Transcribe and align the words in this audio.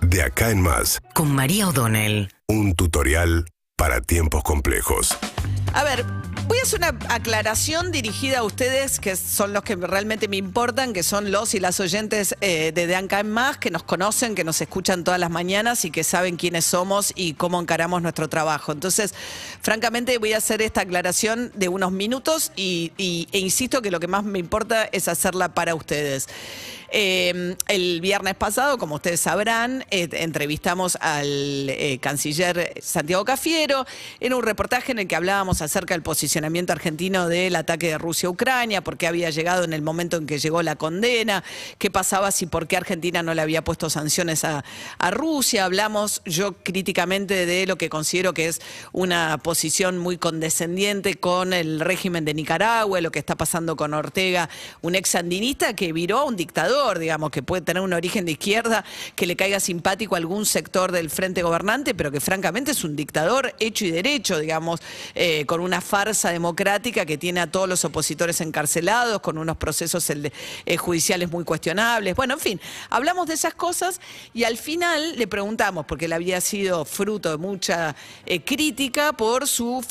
De 0.00 0.22
acá 0.22 0.50
en 0.50 0.60
más, 0.60 1.00
con 1.14 1.32
María 1.34 1.68
O'Donnell. 1.68 2.30
un 2.48 2.74
tutorial 2.74 3.44
para 3.76 4.00
tiempos 4.00 4.42
complejos. 4.42 5.16
A 5.74 5.84
ver, 5.84 6.04
voy 6.46 6.56
a 6.58 6.62
hacer 6.62 6.78
una 6.78 6.96
aclaración 7.10 7.92
dirigida 7.92 8.38
a 8.38 8.42
ustedes, 8.44 8.98
que 8.98 9.14
son 9.16 9.52
los 9.52 9.62
que 9.64 9.76
realmente 9.76 10.28
me 10.28 10.38
importan, 10.38 10.94
que 10.94 11.02
son 11.02 11.30
los 11.30 11.52
y 11.54 11.60
las 11.60 11.78
oyentes 11.80 12.34
eh, 12.40 12.72
de 12.74 12.86
De 12.86 12.96
Acá 12.96 13.20
en 13.20 13.30
Más, 13.30 13.58
que 13.58 13.70
nos 13.70 13.82
conocen, 13.82 14.34
que 14.34 14.44
nos 14.44 14.58
escuchan 14.62 15.04
todas 15.04 15.20
las 15.20 15.30
mañanas 15.30 15.84
y 15.84 15.90
que 15.90 16.02
saben 16.04 16.36
quiénes 16.36 16.64
somos 16.64 17.12
y 17.14 17.34
cómo 17.34 17.60
encaramos 17.60 18.00
nuestro 18.00 18.28
trabajo. 18.30 18.72
Entonces, 18.72 19.12
francamente, 19.60 20.16
voy 20.16 20.32
a 20.32 20.38
hacer 20.38 20.62
esta 20.62 20.80
aclaración 20.82 21.52
de 21.54 21.68
unos 21.68 21.92
minutos 21.92 22.52
y, 22.56 22.92
y- 22.96 23.28
e 23.32 23.38
insisto 23.40 23.82
que 23.82 23.90
lo 23.90 24.00
que 24.00 24.08
más 24.08 24.24
me 24.24 24.38
importa 24.38 24.84
es 24.92 25.08
hacerla 25.08 25.52
para 25.52 25.74
ustedes. 25.74 26.28
Eh, 26.90 27.56
el 27.68 28.00
viernes 28.00 28.34
pasado, 28.34 28.78
como 28.78 28.96
ustedes 28.96 29.20
sabrán, 29.20 29.84
eh, 29.90 30.08
entrevistamos 30.12 30.96
al 31.00 31.68
eh, 31.68 31.98
canciller 32.00 32.74
Santiago 32.80 33.24
Cafiero 33.24 33.86
en 34.20 34.34
un 34.34 34.42
reportaje 34.42 34.92
en 34.92 35.00
el 35.00 35.08
que 35.08 35.16
hablábamos 35.16 35.62
acerca 35.62 35.94
del 35.94 36.02
posicionamiento 36.02 36.72
argentino 36.72 37.28
del 37.28 37.56
ataque 37.56 37.88
de 37.88 37.98
Rusia 37.98 38.28
a 38.28 38.30
Ucrania, 38.30 38.82
por 38.82 38.96
qué 38.96 39.06
había 39.06 39.30
llegado 39.30 39.64
en 39.64 39.72
el 39.72 39.82
momento 39.82 40.16
en 40.16 40.26
que 40.26 40.38
llegó 40.38 40.62
la 40.62 40.76
condena, 40.76 41.42
qué 41.78 41.90
pasaba 41.90 42.30
si 42.30 42.46
por 42.46 42.68
qué 42.68 42.76
Argentina 42.76 43.22
no 43.22 43.34
le 43.34 43.42
había 43.42 43.64
puesto 43.64 43.90
sanciones 43.90 44.44
a, 44.44 44.64
a 44.98 45.10
Rusia. 45.10 45.64
Hablamos 45.64 46.22
yo 46.24 46.54
críticamente 46.62 47.46
de 47.46 47.66
lo 47.66 47.76
que 47.76 47.88
considero 47.88 48.32
que 48.34 48.48
es 48.48 48.60
una 48.92 49.38
posición 49.38 49.98
muy 49.98 50.18
condescendiente 50.18 51.16
con 51.16 51.52
el 51.52 51.80
régimen 51.80 52.24
de 52.24 52.34
Nicaragua, 52.34 53.00
lo 53.00 53.10
que 53.10 53.18
está 53.18 53.34
pasando 53.34 53.76
con 53.76 53.94
Ortega, 53.94 54.48
un 54.82 54.94
ex 54.94 55.10
sandinista 55.10 55.74
que 55.74 55.92
viró 55.92 56.18
a 56.18 56.24
un 56.24 56.36
dictador, 56.36 56.75
digamos, 56.98 57.30
que 57.30 57.42
puede 57.42 57.62
tener 57.62 57.82
un 57.82 57.92
origen 57.92 58.24
de 58.24 58.32
izquierda, 58.32 58.84
que 59.14 59.26
le 59.26 59.36
caiga 59.36 59.60
simpático 59.60 60.14
a 60.14 60.18
algún 60.18 60.44
sector 60.46 60.92
del 60.92 61.10
frente 61.10 61.42
gobernante, 61.42 61.94
pero 61.94 62.10
que 62.10 62.20
francamente 62.20 62.72
es 62.72 62.84
un 62.84 62.96
dictador 62.96 63.54
hecho 63.58 63.84
y 63.84 63.90
derecho, 63.90 64.38
digamos, 64.38 64.80
eh, 65.14 65.46
con 65.46 65.60
una 65.60 65.80
farsa 65.80 66.30
democrática 66.30 67.06
que 67.06 67.18
tiene 67.18 67.40
a 67.40 67.50
todos 67.50 67.68
los 67.68 67.84
opositores 67.84 68.40
encarcelados, 68.40 69.20
con 69.20 69.38
unos 69.38 69.56
procesos 69.56 70.08
eh, 70.10 70.76
judiciales 70.76 71.30
muy 71.30 71.44
cuestionables. 71.44 72.14
Bueno, 72.14 72.34
en 72.34 72.40
fin, 72.40 72.60
hablamos 72.90 73.26
de 73.26 73.34
esas 73.34 73.54
cosas 73.54 74.00
y 74.34 74.44
al 74.44 74.58
final 74.58 75.16
le 75.16 75.26
preguntamos, 75.26 75.86
porque 75.86 76.04
él 76.04 76.12
había 76.12 76.40
sido 76.40 76.84
fruto 76.84 77.30
de 77.30 77.38
mucha 77.38 77.96
eh, 78.26 78.42
crítica 78.42 79.12
por 79.12 79.48
su, 79.48 79.84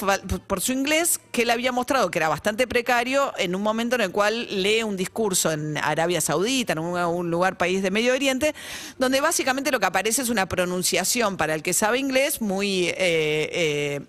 por 0.47 0.61
su 0.61 0.71
inglés, 0.71 1.19
que 1.31 1.41
él 1.41 1.49
había 1.49 1.71
mostrado 1.71 2.11
que 2.11 2.19
era 2.19 2.29
bastante 2.29 2.67
precario 2.67 3.33
en 3.37 3.55
un 3.55 3.61
momento 3.61 3.95
en 3.95 4.01
el 4.01 4.11
cual 4.11 4.47
lee 4.61 4.83
un 4.83 4.97
discurso 4.97 5.51
en 5.51 5.77
Arabia 5.77 6.21
Saudita, 6.21 6.74
en 6.77 7.05
un, 7.07 7.31
lugar, 7.31 7.57
país 7.57 7.81
de 7.81 7.91
Medio 7.91 8.13
Oriente, 8.13 8.53
donde 8.97 9.21
básicamente 9.21 9.71
lo 9.71 9.79
que 9.79 9.85
aparece 9.85 10.21
es 10.21 10.29
una 10.29 10.47
pronunciación 10.47 11.37
para 11.37 11.55
el 11.55 11.63
que 11.63 11.73
sabe 11.73 11.99
inglés 11.99 12.41
muy, 12.41 12.87
eh, 12.87 12.95
eh, 12.97 14.01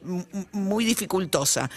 muy 0.53 0.85
dificultosa. 0.85 1.71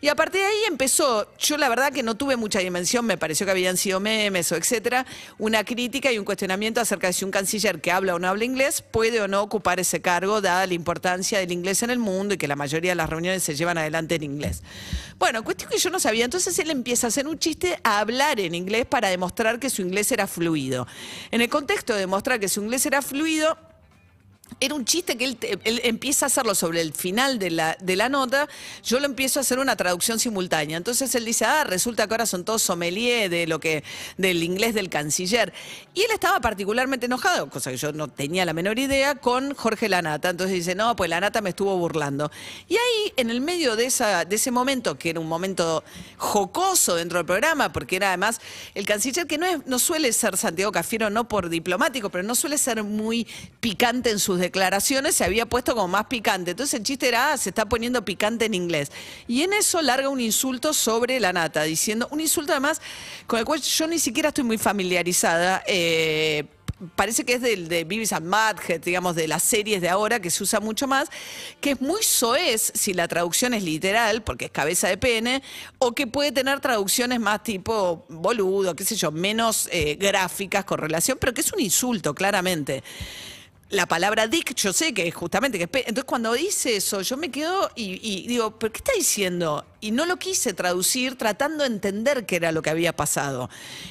Y 0.00 0.08
a 0.08 0.14
partir 0.14 0.40
de 0.40 0.46
ahí 0.46 0.64
empezó, 0.68 1.28
yo 1.38 1.56
la 1.56 1.68
verdad 1.68 1.92
que 1.92 2.02
no 2.02 2.16
tuve 2.16 2.36
mucha 2.36 2.58
dimensión, 2.58 3.06
me 3.06 3.16
pareció 3.16 3.46
que 3.46 3.52
habían 3.52 3.76
sido 3.76 4.00
memes 4.00 4.50
o 4.52 4.56
etcétera, 4.56 5.06
una 5.38 5.64
crítica 5.64 6.12
y 6.12 6.18
un 6.18 6.24
cuestionamiento 6.24 6.80
acerca 6.80 7.06
de 7.06 7.12
si 7.12 7.24
un 7.24 7.30
canciller 7.30 7.80
que 7.80 7.90
habla 7.90 8.14
o 8.14 8.18
no 8.18 8.28
habla 8.28 8.44
inglés 8.44 8.82
puede 8.82 9.20
o 9.20 9.28
no 9.28 9.42
ocupar 9.42 9.80
ese 9.80 10.00
cargo, 10.00 10.40
dada 10.40 10.66
la 10.66 10.74
importancia 10.74 11.38
del 11.38 11.52
inglés 11.52 11.82
en 11.82 11.90
el 11.90 11.98
mundo 11.98 12.34
y 12.34 12.38
que 12.38 12.48
la 12.48 12.56
mayoría 12.56 12.92
de 12.92 12.96
las 12.96 13.08
reuniones 13.08 13.42
se 13.42 13.54
llevan 13.54 13.78
adelante 13.78 14.14
en 14.16 14.22
inglés. 14.22 14.62
Bueno, 15.18 15.44
cuestión 15.44 15.70
que 15.70 15.78
yo 15.78 15.90
no 15.90 16.00
sabía, 16.00 16.24
entonces 16.24 16.58
él 16.58 16.70
empieza 16.70 17.06
a 17.06 17.08
hacer 17.08 17.26
un 17.26 17.38
chiste 17.38 17.78
a 17.82 18.00
hablar 18.00 18.40
en 18.40 18.54
inglés 18.54 18.86
para 18.86 19.08
demostrar 19.08 19.58
que 19.58 19.70
su 19.70 19.82
inglés 19.82 20.10
era 20.12 20.26
fluido. 20.34 20.86
En 21.30 21.40
el 21.40 21.48
contexto 21.48 21.94
de 21.94 22.00
demostrar 22.00 22.40
que 22.40 22.48
su 22.48 22.62
inglés 22.62 22.84
era 22.86 23.00
fluido, 23.00 23.56
era 24.60 24.74
un 24.74 24.84
chiste 24.84 25.16
que 25.16 25.24
él, 25.24 25.80
empieza 25.84 26.26
a 26.26 26.28
hacerlo 26.28 26.54
sobre 26.54 26.80
el 26.80 26.92
final 26.92 27.38
de 27.38 27.50
la, 27.50 27.76
de 27.80 27.96
la 27.96 28.08
nota, 28.08 28.48
yo 28.82 29.00
lo 29.00 29.06
empiezo 29.06 29.40
a 29.40 29.42
hacer 29.42 29.58
una 29.58 29.76
traducción 29.76 30.18
simultánea. 30.18 30.76
Entonces 30.76 31.14
él 31.14 31.24
dice, 31.24 31.44
ah, 31.44 31.64
resulta 31.64 32.06
que 32.06 32.14
ahora 32.14 32.26
son 32.26 32.44
todos 32.44 32.62
sommelier 32.62 33.30
de 33.30 33.46
lo 33.46 33.58
que, 33.58 33.84
del 34.16 34.42
inglés 34.42 34.74
del 34.74 34.88
canciller. 34.88 35.52
Y 35.92 36.02
él 36.02 36.10
estaba 36.12 36.40
particularmente 36.40 37.06
enojado, 37.06 37.48
cosa 37.50 37.70
que 37.70 37.76
yo 37.76 37.92
no 37.92 38.08
tenía 38.08 38.44
la 38.44 38.52
menor 38.52 38.78
idea, 38.78 39.16
con 39.16 39.54
Jorge 39.54 39.88
Lanata. 39.88 40.30
Entonces 40.30 40.54
dice, 40.54 40.74
no, 40.74 40.94
pues 40.96 41.10
Lanata 41.10 41.40
me 41.40 41.50
estuvo 41.50 41.76
burlando. 41.76 42.30
Y 42.68 42.74
ahí, 42.74 43.12
en 43.16 43.30
el 43.30 43.40
medio 43.40 43.76
de, 43.76 43.86
ese 43.86 44.50
momento, 44.50 44.98
que 44.98 45.10
era 45.10 45.20
un 45.20 45.28
momento 45.28 45.84
jocoso 46.16 46.94
dentro 46.96 47.18
del 47.18 47.26
programa, 47.26 47.72
porque 47.72 47.96
era 47.96 48.08
además 48.08 48.40
el 48.74 48.86
canciller 48.86 49.26
que 49.26 49.38
no, 49.38 49.78
suele 49.78 50.12
ser 50.12 50.36
Santiago 50.36 50.72
Cafiero, 50.72 51.10
no 51.10 51.28
por 51.28 51.48
diplomático, 51.48 52.10
pero 52.10 52.24
no 52.24 52.34
suele 52.34 52.58
ser 52.58 52.82
muy 52.82 53.26
picante 53.60 54.10
en 54.10 54.18
sus 54.34 54.40
declaraciones, 54.40 55.14
se 55.14 55.24
había 55.24 55.46
puesto 55.46 55.74
como 55.74 55.88
más 55.88 56.06
picante. 56.06 56.52
Entonces 56.52 56.74
el 56.74 56.84
chiste 56.84 57.08
era, 57.08 57.32
ah, 57.32 57.38
se 57.38 57.50
está 57.50 57.66
poniendo 57.66 58.04
picante 58.04 58.44
en 58.44 58.54
inglés. 58.54 58.90
Y 59.26 59.42
en 59.42 59.52
eso 59.52 59.80
larga 59.80 60.08
un 60.08 60.20
insulto 60.20 60.74
sobre 60.74 61.20
la 61.20 61.32
nata, 61.32 61.62
diciendo, 61.62 62.08
un 62.10 62.20
insulto 62.20 62.52
además 62.52 62.80
con 63.26 63.38
el 63.38 63.44
cual 63.44 63.60
yo 63.60 63.86
ni 63.86 63.98
siquiera 63.98 64.28
estoy 64.28 64.44
muy 64.44 64.58
familiarizada. 64.58 65.62
eh, 65.66 66.44
parece 66.96 67.24
que 67.24 67.34
es 67.34 67.42
del 67.42 67.68
de 67.68 67.84
Beavis 67.84 68.12
and 68.12 68.26
Butthead, 68.26 68.80
digamos, 68.80 69.14
de 69.14 69.28
las 69.28 69.42
series 69.42 69.80
de 69.80 69.88
ahora, 69.88 70.20
que 70.20 70.30
se 70.30 70.42
usa 70.42 70.60
mucho 70.60 70.86
más, 70.86 71.08
que 71.60 71.72
es 71.72 71.80
muy 71.80 72.02
soez 72.02 72.72
si 72.74 72.92
la 72.92 73.08
traducción 73.08 73.54
es 73.54 73.62
literal, 73.62 74.22
porque 74.22 74.46
es 74.46 74.50
cabeza 74.50 74.88
de 74.88 74.96
pene, 74.96 75.42
o 75.78 75.92
que 75.92 76.06
puede 76.06 76.32
tener 76.32 76.60
traducciones 76.60 77.20
más 77.20 77.42
tipo 77.42 78.04
boludo, 78.08 78.74
qué 78.74 78.84
sé 78.84 78.96
yo, 78.96 79.10
menos 79.10 79.68
eh, 79.72 79.96
gráficas 79.98 80.64
con 80.64 80.78
relación, 80.78 81.18
pero 81.20 81.32
que 81.32 81.40
es 81.40 81.52
un 81.52 81.60
insulto, 81.60 82.14
claramente. 82.14 82.82
La 83.74 83.86
palabra 83.86 84.28
dick, 84.28 84.54
yo 84.54 84.72
sé 84.72 84.94
que 84.94 85.08
es 85.08 85.14
justamente 85.14 85.58
que 85.58 85.64
Entonces, 85.64 86.04
cuando 86.04 86.32
dice 86.32 86.76
eso, 86.76 87.02
yo 87.02 87.16
me 87.16 87.28
quedo 87.28 87.68
y, 87.74 87.98
y 88.02 88.24
digo, 88.28 88.56
¿pero 88.56 88.72
qué 88.72 88.78
está 88.78 88.92
diciendo? 88.92 89.64
Y 89.84 89.90
no 89.90 90.06
lo 90.06 90.16
quise 90.16 90.54
traducir 90.54 91.18
tratando 91.18 91.62
de 91.62 91.68
entender 91.68 92.24
qué 92.24 92.36
era 92.36 92.52
lo 92.52 92.62
que 92.62 92.70
había 92.70 92.96
pasado. 92.96 93.50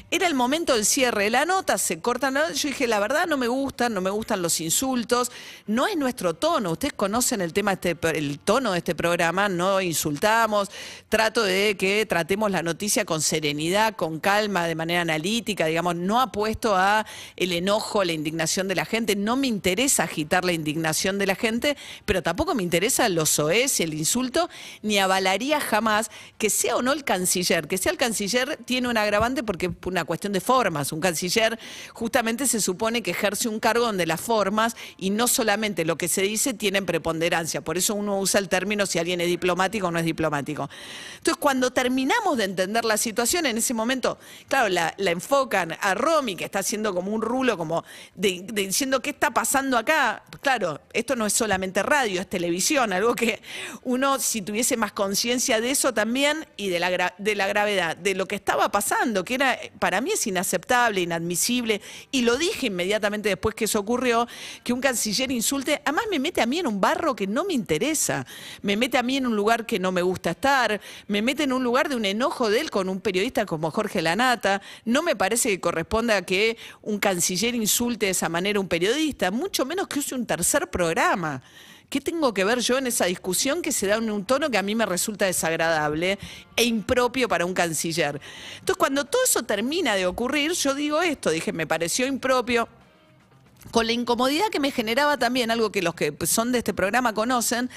Era 0.09 0.25
el 0.25 0.33
momento 0.33 0.73
del 0.73 0.85
cierre 0.85 1.25
de 1.25 1.29
la 1.29 1.45
nota, 1.45 1.77
se 1.77 1.99
cortan. 1.99 2.33
Yo 2.55 2.69
dije, 2.69 2.87
la 2.87 2.99
verdad 2.99 3.27
no 3.27 3.37
me 3.37 3.47
gustan, 3.47 3.93
no 3.93 4.01
me 4.01 4.09
gustan 4.09 4.41
los 4.41 4.59
insultos, 4.59 5.31
no 5.67 5.85
es 5.85 5.95
nuestro 5.95 6.33
tono. 6.33 6.71
Ustedes 6.71 6.93
conocen 6.93 7.41
el 7.41 7.53
tema, 7.53 7.73
este, 7.73 7.95
el 8.15 8.39
tono 8.39 8.71
de 8.71 8.79
este 8.79 8.95
programa, 8.95 9.49
no 9.49 9.81
insultamos. 9.81 10.71
Trato 11.09 11.43
de 11.43 11.77
que 11.77 12.07
tratemos 12.07 12.49
la 12.49 12.63
noticia 12.63 13.05
con 13.05 13.21
serenidad, 13.21 13.95
con 13.95 14.19
calma, 14.19 14.65
de 14.65 14.73
manera 14.73 15.01
analítica, 15.01 15.67
digamos, 15.67 15.95
no 15.95 16.19
apuesto 16.21 16.75
a 16.75 17.05
el 17.35 17.51
enojo, 17.51 18.03
la 18.03 18.13
indignación 18.13 18.67
de 18.67 18.73
la 18.73 18.85
gente. 18.85 19.15
No 19.15 19.35
me 19.35 19.45
interesa 19.45 20.05
agitar 20.05 20.43
la 20.43 20.53
indignación 20.53 21.19
de 21.19 21.27
la 21.27 21.35
gente, 21.35 21.77
pero 22.05 22.23
tampoco 22.23 22.55
me 22.55 22.63
interesa 22.63 23.07
los 23.09 23.33
y 23.43 23.83
el 23.83 23.93
insulto, 23.93 24.49
ni 24.81 24.99
avalaría 24.99 25.59
jamás 25.59 25.82
que 26.37 26.49
sea 26.49 26.77
o 26.77 26.81
no 26.81 26.91
el 26.91 27.03
canciller. 27.03 27.67
Que 27.67 27.77
sea 27.77 27.91
el 27.91 27.97
canciller 27.97 28.57
tiene 28.65 28.87
un 28.87 28.97
agravante 28.97 29.43
porque 29.43 29.67
es 29.67 29.71
una 29.85 30.03
cuestión 30.05 30.33
de 30.33 30.41
formas. 30.41 30.91
Un 30.91 31.01
canciller 31.01 31.59
justamente 31.93 32.47
se 32.47 32.61
supone 32.61 33.01
que 33.01 33.11
ejerce 33.11 33.49
un 33.49 33.59
cargo 33.59 33.85
donde 33.85 34.05
las 34.05 34.21
formas 34.21 34.75
y 34.97 35.09
no 35.09 35.27
solamente 35.27 35.85
lo 35.85 35.97
que 35.97 36.07
se 36.07 36.21
dice 36.21 36.53
tienen 36.53 36.85
preponderancia. 36.85 37.61
Por 37.61 37.77
eso 37.77 37.95
uno 37.95 38.19
usa 38.19 38.39
el 38.39 38.49
término 38.49 38.85
si 38.85 38.99
alguien 38.99 39.21
es 39.21 39.27
diplomático 39.27 39.87
o 39.87 39.91
no 39.91 39.99
es 39.99 40.05
diplomático. 40.05 40.69
Entonces, 41.17 41.37
cuando 41.39 41.71
terminamos 41.71 42.37
de 42.37 42.45
entender 42.45 42.85
la 42.85 42.97
situación, 42.97 43.45
en 43.45 43.57
ese 43.57 43.73
momento, 43.73 44.17
claro, 44.47 44.69
la, 44.69 44.93
enfocan 44.97 45.77
a 45.79 45.93
Romy, 45.93 46.35
que 46.35 46.45
está 46.45 46.59
haciendo 46.59 46.93
como 46.93 47.11
un 47.11 47.21
rulo, 47.21 47.57
como 47.57 47.83
diciendo 48.15 49.01
qué 49.01 49.11
está 49.11 49.31
pasando 49.31 49.77
acá. 49.77 50.23
Claro, 50.41 50.81
esto 50.91 51.15
no 51.15 51.25
es 51.25 51.33
solamente 51.33 51.83
radio, 51.83 52.21
es 52.21 52.27
televisión, 52.27 52.93
algo 52.93 53.15
que 53.15 53.41
uno, 53.83 54.19
si 54.19 54.41
tuviese 54.41 54.77
más 54.77 54.91
conciencia 54.91 55.61
de 55.61 55.71
eso 55.73 55.93
también 55.93 56.45
y 56.57 56.69
de 56.69 56.79
la, 56.79 57.13
de 57.17 57.35
la 57.35 57.47
gravedad, 57.47 57.97
de 57.97 58.15
lo 58.15 58.27
que 58.27 58.35
estaba 58.35 58.69
pasando, 58.69 59.25
que 59.25 59.35
era, 59.35 59.59
para 59.79 60.01
mí 60.01 60.11
es 60.11 60.25
inaceptable, 60.25 61.01
inadmisible, 61.01 61.81
y 62.11 62.21
lo 62.21 62.37
dije 62.37 62.67
inmediatamente 62.67 63.29
después 63.29 63.53
que 63.55 63.65
eso 63.65 63.79
ocurrió, 63.79 64.27
que 64.63 64.73
un 64.73 64.81
canciller 64.81 65.31
insulte, 65.31 65.81
además 65.85 66.05
me 66.09 66.19
mete 66.19 66.41
a 66.41 66.45
mí 66.45 66.59
en 66.59 66.67
un 66.67 66.79
barro 66.79 67.15
que 67.15 67.27
no 67.27 67.43
me 67.43 67.53
interesa, 67.53 68.25
me 68.61 68.77
mete 68.77 68.97
a 68.97 69.03
mí 69.03 69.17
en 69.17 69.27
un 69.27 69.35
lugar 69.35 69.65
que 69.65 69.79
no 69.79 69.91
me 69.91 70.01
gusta 70.01 70.31
estar, 70.31 70.79
me 71.07 71.21
mete 71.21 71.43
en 71.43 71.53
un 71.53 71.63
lugar 71.63 71.89
de 71.89 71.95
un 71.95 72.05
enojo 72.05 72.49
de 72.49 72.61
él 72.61 72.71
con 72.71 72.87
un 72.89 73.01
periodista 73.01 73.45
como 73.45 73.69
Jorge 73.71 74.01
Lanata, 74.01 74.61
no 74.85 75.03
me 75.03 75.15
parece 75.15 75.49
que 75.49 75.59
corresponda 75.59 76.21
que 76.21 76.57
un 76.81 76.99
canciller 76.99 77.55
insulte 77.55 78.05
de 78.05 78.11
esa 78.11 78.29
manera 78.29 78.57
a 78.57 78.61
un 78.61 78.67
periodista, 78.67 79.31
mucho 79.31 79.65
menos 79.65 79.87
que 79.87 79.99
use 79.99 80.15
un 80.15 80.25
tercer 80.25 80.69
programa. 80.69 81.41
¿Qué 81.93 82.01
tengo 82.01 82.33
que 82.33 82.43
ver 82.43 82.57
yo 82.57 82.79
en 82.79 82.87
esa 82.87 83.05
discusión 83.05 83.61
que 83.61 83.71
se 83.71 83.85
da 83.85 83.97
en 83.97 84.09
un 84.09 84.25
tono 84.25 84.49
que 84.49 84.57
a 84.57 84.63
mí 84.63 84.73
me 84.73 84.83
resulta 84.83 85.25
desagradable 85.25 86.17
e 86.55 86.63
impropio 86.63 87.29
para 87.29 87.45
un 87.45 87.53
canciller? 87.53 88.19
Entonces, 88.53 88.77
cuando 88.77 89.05
todo 89.05 89.23
eso 89.23 89.43
termina 89.43 89.93
de 89.93 90.07
ocurrir, 90.07 90.53
yo 90.53 90.73
digo 90.73 91.03
esto, 91.03 91.29
dije, 91.29 91.53
me 91.53 91.67
pareció 91.67 92.07
impropio. 92.07 92.67
Con 93.71 93.87
la 93.87 93.93
incomodidad 93.93 94.49
que 94.49 94.59
me 94.59 94.71
generaba 94.71 95.17
también, 95.17 95.51
algo 95.51 95.71
que 95.71 95.81
los 95.81 95.95
que 95.95 96.13
son 96.25 96.51
de 96.51 96.59
este 96.59 96.73
programa 96.73 97.13
conocen, 97.13 97.69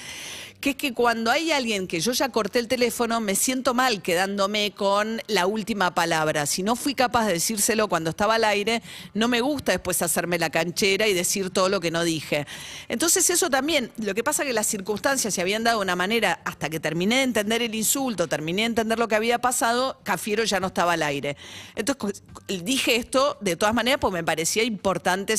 que 0.59 0.71
es 0.71 0.75
que 0.75 0.93
cuando 0.93 1.29
hay 1.29 1.51
alguien 1.51 1.87
que 1.87 1.99
yo 1.99 2.11
ya 2.13 2.29
corté 2.29 2.59
el 2.59 2.67
teléfono, 2.67 3.21
me 3.21 3.35
siento 3.35 3.73
mal 3.73 4.01
quedándome 4.01 4.71
con 4.71 5.21
la 5.27 5.45
última 5.45 5.93
palabra. 5.93 6.45
Si 6.47 6.63
no 6.63 6.75
fui 6.75 6.95
capaz 6.95 7.27
de 7.27 7.33
decírselo 7.33 7.87
cuando 7.87 8.09
estaba 8.09 8.35
al 8.35 8.43
aire, 8.43 8.81
no 9.13 9.27
me 9.27 9.41
gusta 9.41 9.71
después 9.71 10.01
hacerme 10.01 10.39
la 10.39 10.49
canchera 10.49 11.07
y 11.07 11.13
decir 11.13 11.51
todo 11.51 11.69
lo 11.69 11.79
que 11.79 11.91
no 11.91 12.03
dije. 12.03 12.47
Entonces 12.89 13.29
eso 13.29 13.49
también, 13.49 13.91
lo 13.97 14.15
que 14.15 14.23
pasa 14.23 14.43
es 14.43 14.47
que 14.47 14.53
las 14.53 14.65
circunstancias 14.65 15.33
se 15.33 15.41
habían 15.41 15.63
dado 15.63 15.77
de 15.79 15.83
una 15.83 15.95
manera, 15.95 16.41
hasta 16.43 16.69
que 16.69 16.79
terminé 16.79 17.17
de 17.17 17.23
entender 17.23 17.61
el 17.61 17.75
insulto, 17.75 18.27
terminé 18.27 18.63
de 18.63 18.67
entender 18.67 18.97
lo 18.97 19.07
que 19.07 19.15
había 19.15 19.39
pasado, 19.39 19.99
Cafiero 20.03 20.43
ya 20.43 20.59
no 20.59 20.67
estaba 20.67 20.93
al 20.93 21.03
aire. 21.03 21.37
Entonces 21.75 22.23
dije 22.47 22.95
esto 22.95 23.37
de 23.41 23.55
todas 23.55 23.75
maneras 23.75 23.99
porque 23.99 24.15
me 24.15 24.23
parecía 24.23 24.63
importante 24.63 25.37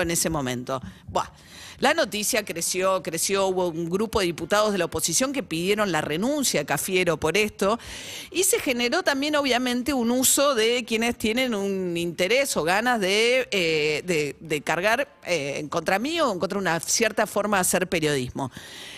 en 0.00 0.10
ese 0.10 0.30
momento. 0.30 0.80
Buah. 1.08 1.28
La 1.78 1.92
noticia 1.92 2.44
creció, 2.44 3.02
creció, 3.02 3.48
hubo 3.48 3.68
un 3.68 3.90
grupo 3.90 4.20
de 4.20 4.26
diputados 4.26 4.72
de 4.72 4.78
la 4.78 4.84
oposición 4.84 5.32
que 5.32 5.42
pidieron 5.42 5.90
la 5.90 6.00
renuncia 6.00 6.60
a 6.60 6.64
Cafiero 6.64 7.18
por 7.18 7.36
esto 7.36 7.78
y 8.30 8.44
se 8.44 8.60
generó 8.60 9.02
también 9.02 9.34
obviamente 9.36 9.92
un 9.92 10.10
uso 10.10 10.54
de 10.54 10.84
quienes 10.86 11.18
tienen 11.18 11.54
un 11.54 11.96
interés 11.96 12.56
o 12.56 12.62
ganas 12.62 13.00
de, 13.00 13.48
eh, 13.50 14.34
de, 14.40 14.60
cargar 14.62 15.08
eh, 15.26 15.66
contra 15.68 15.98
mí 15.98 16.20
o 16.20 16.32
en 16.32 16.38
contra 16.38 16.58
una 16.58 16.78
cierta 16.80 17.26
forma 17.26 17.56
de 17.56 17.62
hacer 17.62 17.88
periodismo. 17.88 18.52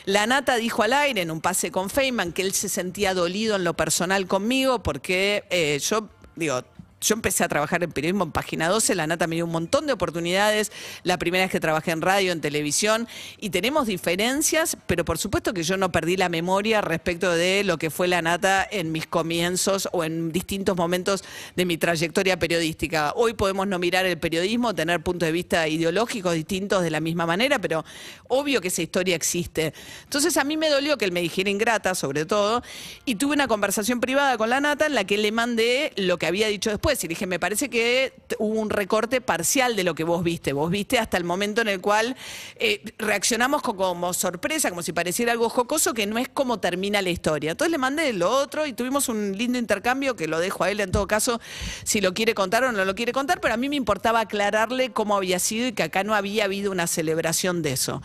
La 0.04 0.26
Nata 0.26 0.56
dijo 0.56 0.82
al 0.82 0.92
aire 0.92 1.22
en 1.22 1.30
un 1.30 1.40
pase 1.40 1.72
con 1.72 1.88
Feynman 1.88 2.32
que 2.32 2.42
él 2.42 2.52
se 2.52 2.68
sentía 2.68 3.14
dolido 3.14 3.56
en 3.56 3.64
lo 3.64 3.74
personal 3.74 4.26
conmigo 4.26 4.82
porque 4.82 5.44
eh, 5.50 5.80
yo, 5.80 6.08
digo, 6.36 6.62
yo 7.00 7.14
empecé 7.14 7.44
a 7.44 7.48
trabajar 7.48 7.82
en 7.82 7.92
periodismo 7.92 8.24
en 8.24 8.32
Página 8.32 8.68
12, 8.68 8.94
la 8.94 9.06
Nata 9.06 9.26
me 9.26 9.36
dio 9.36 9.44
un 9.44 9.52
montón 9.52 9.86
de 9.86 9.92
oportunidades, 9.92 10.72
la 11.02 11.18
primera 11.18 11.44
vez 11.44 11.52
que 11.52 11.60
trabajé 11.60 11.90
en 11.90 12.00
radio, 12.00 12.32
en 12.32 12.40
televisión, 12.40 13.06
y 13.38 13.50
tenemos 13.50 13.86
diferencias, 13.86 14.76
pero 14.86 15.04
por 15.04 15.18
supuesto 15.18 15.52
que 15.52 15.62
yo 15.62 15.76
no 15.76 15.92
perdí 15.92 16.16
la 16.16 16.28
memoria 16.28 16.80
respecto 16.80 17.30
de 17.30 17.64
lo 17.64 17.78
que 17.78 17.90
fue 17.90 18.08
la 18.08 18.22
Nata 18.22 18.66
en 18.70 18.92
mis 18.92 19.06
comienzos 19.06 19.88
o 19.92 20.04
en 20.04 20.32
distintos 20.32 20.76
momentos 20.76 21.22
de 21.54 21.64
mi 21.66 21.76
trayectoria 21.76 22.38
periodística. 22.38 23.12
Hoy 23.14 23.34
podemos 23.34 23.66
no 23.66 23.78
mirar 23.78 24.06
el 24.06 24.18
periodismo, 24.18 24.74
tener 24.74 25.02
puntos 25.02 25.26
de 25.26 25.32
vista 25.32 25.68
ideológicos 25.68 26.34
distintos 26.34 26.82
de 26.82 26.90
la 26.90 27.00
misma 27.00 27.26
manera, 27.26 27.58
pero 27.58 27.84
obvio 28.28 28.60
que 28.60 28.68
esa 28.68 28.82
historia 28.82 29.16
existe. 29.16 29.74
Entonces 30.04 30.36
a 30.38 30.44
mí 30.44 30.56
me 30.56 30.70
dolió 30.70 30.96
que 30.96 31.04
él 31.04 31.12
me 31.12 31.20
dijera 31.20 31.50
ingrata, 31.50 31.94
sobre 31.94 32.24
todo, 32.24 32.62
y 33.04 33.16
tuve 33.16 33.34
una 33.34 33.48
conversación 33.48 34.00
privada 34.00 34.38
con 34.38 34.48
la 34.48 34.60
Nata 34.60 34.86
en 34.86 34.94
la 34.94 35.04
que 35.04 35.18
le 35.18 35.30
mandé 35.30 35.92
lo 35.96 36.18
que 36.18 36.26
había 36.26 36.48
dicho 36.48 36.70
después 36.70 36.85
y 36.86 37.08
dije, 37.08 37.26
me 37.26 37.40
parece 37.40 37.68
que 37.68 38.12
hubo 38.38 38.60
un 38.60 38.70
recorte 38.70 39.20
parcial 39.20 39.74
de 39.74 39.82
lo 39.82 39.96
que 39.96 40.04
vos 40.04 40.22
viste. 40.22 40.52
Vos 40.52 40.70
viste 40.70 41.00
hasta 41.00 41.16
el 41.16 41.24
momento 41.24 41.60
en 41.60 41.68
el 41.68 41.80
cual 41.80 42.16
eh, 42.56 42.80
reaccionamos 42.98 43.60
como, 43.60 44.14
sorpresa, 44.14 44.70
como 44.70 44.82
si 44.82 44.92
pareciera 44.92 45.32
algo 45.32 45.48
jocoso, 45.48 45.94
que 45.94 46.06
no 46.06 46.16
es 46.16 46.28
como 46.28 46.60
termina 46.60 47.02
la 47.02 47.10
historia. 47.10 47.50
Entonces 47.50 47.72
le 47.72 47.78
mandé 47.78 48.12
lo 48.12 48.30
otro 48.30 48.66
y 48.66 48.72
tuvimos 48.72 49.08
un 49.08 49.36
lindo 49.36 49.58
intercambio 49.58 50.14
que 50.14 50.28
lo 50.28 50.38
dejo 50.38 50.62
a 50.62 50.70
él 50.70 50.78
en 50.80 50.92
todo 50.92 51.08
caso, 51.08 51.40
si 51.82 52.00
lo 52.00 52.14
quiere 52.14 52.34
contar 52.34 52.62
o 52.62 52.70
no 52.70 52.84
lo 52.84 52.94
quiere 52.94 53.12
contar, 53.12 53.40
pero 53.40 53.54
a 53.54 53.56
mí 53.56 53.68
me 53.68 53.76
importaba 53.76 54.20
aclararle 54.20 54.92
cómo 54.92 55.16
había 55.16 55.40
sido 55.40 55.66
y 55.66 55.72
que 55.72 55.82
acá 55.82 56.04
no 56.04 56.14
había 56.14 56.44
habido 56.44 56.70
una 56.70 56.86
celebración 56.86 57.62
de 57.62 57.72
eso. 57.72 58.00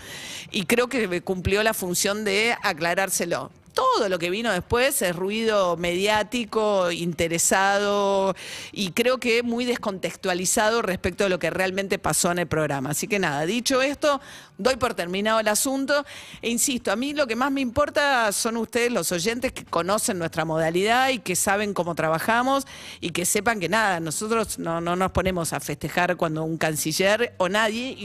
Y 0.50 0.66
creo 0.66 0.88
que 0.88 1.22
cumplió 1.22 1.62
la 1.62 1.76
función 1.76 2.24
de 2.24 2.56
aclarárselo 2.64 3.52
todo 3.82 4.10
lo 4.10 4.20
que 4.20 4.30
vino 4.30 4.52
después 4.52 5.02
es 5.02 5.16
ruido 5.16 5.76
mediático, 5.76 6.92
interesado 6.92 8.36
y 8.72 8.92
creo 8.92 9.18
que 9.18 9.42
muy 9.42 9.66
descontextualizado 9.66 10.82
respecto 10.82 11.26
a 11.26 11.30
lo 11.30 11.40
que 11.40 11.50
realmente 11.50 11.98
pasó 11.98 12.32
en 12.32 12.40
el 12.40 12.48
programa. 12.48 12.92
Así 12.92 13.08
que 13.08 13.18
nada, 13.18 13.46
dicho 13.46 13.82
esto, 13.82 14.22
doy 14.60 14.76
por 14.76 14.94
terminado 14.94 15.40
el 15.40 15.48
asunto 15.48 16.06
e 16.42 16.50
insisto, 16.50 16.92
a 16.92 16.96
mí 16.96 17.14
lo 17.14 17.26
que 17.26 17.36
más 17.36 17.52
me 17.52 17.62
importa 17.62 18.32
son 18.32 18.58
ustedes 18.58 18.92
los 18.92 19.12
oyentes 19.12 19.52
que 19.52 19.66
conocen 19.66 20.20
nuestra 20.20 20.46
modalidad 20.46 21.10
y 21.10 21.20
que 21.20 21.36
saben 21.36 21.74
cómo 21.74 21.96
trabajamos 21.96 22.68
y 23.00 23.10
que 23.10 23.26
sepan 23.26 23.60
que 23.60 23.70
nada, 23.70 24.00
nosotros 24.00 24.60
no, 24.60 24.80
nos 24.82 25.12
ponemos 25.12 25.54
a 25.54 25.60
festejar 25.60 26.18
cuando 26.18 26.44
un 26.44 26.58
canciller 26.58 27.34
o 27.38 27.50
nadie 27.50 27.98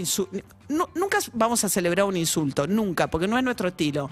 nunca 0.68 1.18
vamos 1.32 1.64
a 1.64 1.68
celebrar 1.68 2.06
un 2.06 2.16
insulto, 2.16 2.66
nunca, 2.66 3.08
porque 3.08 3.28
no 3.28 3.38
es 3.38 3.44
nuestro 3.44 3.68
estilo. 3.68 4.10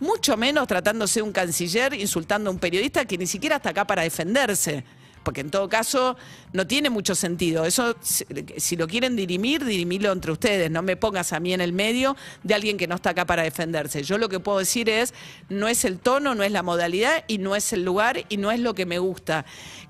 Mucho 0.00 0.36
menos 0.36 0.66
tratándose 0.66 1.20
de 1.20 1.22
un 1.22 1.32
canciller 1.32 1.94
insultando 1.94 2.50
a 2.50 2.52
un 2.52 2.58
periodista 2.58 3.04
que 3.04 3.18
ni 3.18 3.26
siquiera 3.26 3.56
está 3.56 3.70
acá 3.70 3.86
para 3.86 4.02
defenderse 4.02 4.84
porque 5.24 5.40
en 5.40 5.50
todo 5.50 5.68
caso 5.68 6.16
no 6.52 6.66
tiene 6.66 6.90
mucho 6.90 7.14
sentido. 7.14 7.64
Eso, 7.64 7.96
si 8.02 8.76
lo 8.76 8.86
quieren 8.86 9.16
dirimir, 9.16 9.64
dirimilo 9.64 10.12
entre 10.12 10.30
ustedes. 10.30 10.70
No 10.70 10.82
me 10.82 10.96
pongas 10.96 11.32
a 11.32 11.40
mí 11.40 11.52
en 11.52 11.60
el 11.60 11.72
medio 11.72 12.16
de 12.42 12.54
alguien 12.54 12.76
que 12.76 12.86
no 12.86 12.94
está 12.94 13.10
acá 13.10 13.26
para 13.26 13.42
defenderse. 13.42 14.02
Yo 14.02 14.18
lo 14.18 14.28
que 14.28 14.38
puedo 14.38 14.58
decir 14.58 14.88
es, 14.88 15.14
no 15.48 15.66
es 15.66 15.84
el 15.84 15.98
tono, 15.98 16.34
no 16.34 16.44
es 16.44 16.52
la 16.52 16.62
modalidad 16.62 17.24
y 17.26 17.38
no 17.38 17.56
es 17.56 17.72
el 17.72 17.84
lugar 17.84 18.24
y 18.28 18.36
no 18.36 18.52
es 18.52 18.60
lo 18.60 18.74
que 18.74 18.86
me 18.86 18.98
gusta 18.98 19.44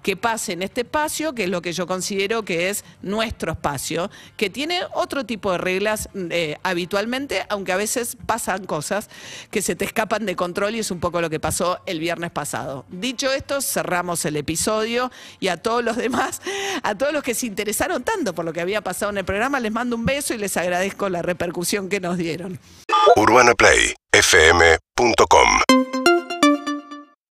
que 0.05 0.17
pase 0.19 0.53
en 0.53 0.63
este 0.63 0.83
espacio, 0.83 1.35
que 1.35 1.45
es 1.45 1.51
lo 1.51 1.63
que 1.63 1.73
yo 1.73 1.87
considero 1.87 2.45
que 2.45 2.69
es 2.69 2.85
nuestro 3.01 3.53
espacio, 3.53 4.11
que 4.37 4.51
tiene 4.51 4.83
otro 4.93 5.25
tipo 5.25 5.51
de 5.51 5.57
reglas 5.57 6.11
eh, 6.15 6.59
habitualmente, 6.63 7.47
aunque 7.49 7.73
a 7.73 7.77
veces 7.77 8.19
pasan 8.27 8.67
cosas 8.67 9.09
que 9.51 9.63
se 9.63 9.75
te 9.75 9.87
escapan 9.87 10.27
de 10.27 10.37
control 10.37 10.77
y 10.77 10.81
es 10.81 10.91
un 10.91 11.01
poco 11.01 11.23
lo 11.23 11.31
que 11.31 11.41
pasó 11.41 11.81
el 11.87 12.01
viernes 12.01 12.31
pasado. 12.33 12.85
Dicho 12.91 13.33
esto, 13.33 13.63
cerramos 13.63 14.27
el 14.27 14.37
episodio 14.37 15.11
y 15.41 15.49
a 15.49 15.57
todos 15.57 15.85
los 15.85 15.97
demás, 16.05 16.41
a 16.83 16.95
todos 16.95 17.13
los 17.13 17.23
que 17.23 17.35
se 17.35 17.47
interesaron 17.47 18.03
tanto 18.03 18.35
por 18.35 18.45
lo 18.45 18.53
que 18.53 18.61
había 18.61 18.81
pasado 18.81 19.11
en 19.11 19.19
el 19.19 19.25
programa, 19.25 19.61
les 19.61 19.73
mando 19.73 19.97
un 19.97 20.05
beso 20.05 20.35
y 20.35 20.39
les 20.39 20.57
agradezco 20.57 21.09
la 21.09 21.23
repercusión 21.23 21.89
que 21.89 22.01
nos 22.01 22.17
dieron. 22.17 22.59